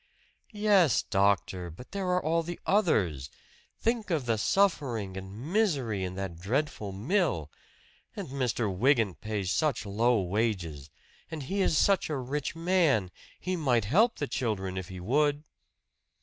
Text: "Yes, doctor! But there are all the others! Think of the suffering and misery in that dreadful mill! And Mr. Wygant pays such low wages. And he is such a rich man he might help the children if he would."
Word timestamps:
"Yes, 0.55 1.03
doctor! 1.03 1.69
But 1.69 1.91
there 1.91 2.07
are 2.07 2.23
all 2.23 2.41
the 2.41 2.59
others! 2.65 3.29
Think 3.79 4.09
of 4.09 4.25
the 4.25 4.39
suffering 4.39 5.15
and 5.15 5.53
misery 5.53 6.03
in 6.03 6.15
that 6.15 6.39
dreadful 6.39 6.91
mill! 6.91 7.51
And 8.15 8.27
Mr. 8.29 8.67
Wygant 8.75 9.21
pays 9.21 9.51
such 9.51 9.85
low 9.85 10.19
wages. 10.19 10.89
And 11.29 11.43
he 11.43 11.61
is 11.61 11.77
such 11.77 12.09
a 12.09 12.17
rich 12.17 12.55
man 12.55 13.11
he 13.39 13.55
might 13.55 13.85
help 13.85 14.15
the 14.15 14.25
children 14.25 14.75
if 14.75 14.87
he 14.89 14.99
would." 14.99 15.43